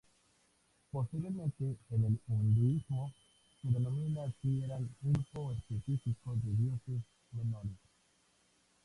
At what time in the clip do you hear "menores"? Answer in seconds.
7.33-7.77